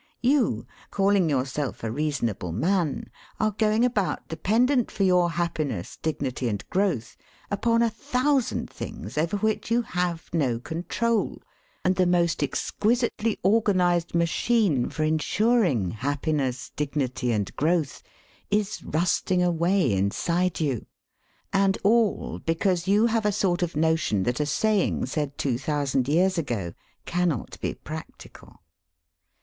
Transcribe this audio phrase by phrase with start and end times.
[0.23, 6.67] You, calling yourself a reasonable man, are going about dependent for your happiness, dignity, and
[6.71, 7.15] growth,
[7.51, 11.43] upon a thousand things over which you have no control,
[11.85, 18.01] and the most exquisitely organised machine for ensuring happiness, dignity, and growth,
[18.49, 20.87] is rusting away inside you.
[21.53, 26.07] And all because you have a sort of notion that a saying said two thousand
[26.07, 26.73] years ago
[27.05, 28.63] cannot be practical.